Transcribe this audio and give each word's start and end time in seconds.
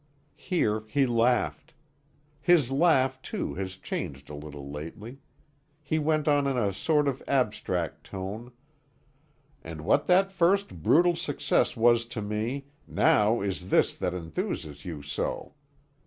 Here 0.41 0.81
he 0.87 1.05
laughed. 1.05 1.75
His 2.41 2.71
laugh, 2.71 3.21
too, 3.21 3.53
has 3.53 3.77
changed 3.77 4.31
a 4.31 4.33
little 4.33 4.67
lately. 4.71 5.19
He 5.83 5.99
went 5.99 6.27
on 6.27 6.47
in 6.47 6.57
a 6.57 6.73
sort 6.73 7.07
of 7.07 7.21
abstracted 7.27 8.03
tone. 8.03 8.51
"And 9.63 9.81
what 9.81 10.07
that 10.07 10.31
first 10.31 10.81
brutal 10.81 11.15
success 11.15 11.77
was 11.77 12.05
to 12.07 12.21
me, 12.23 12.65
now 12.87 13.41
is 13.41 13.69
this 13.69 13.93
that 13.93 14.13
enthuses 14.15 14.85
you 14.85 15.03
so. 15.03 15.53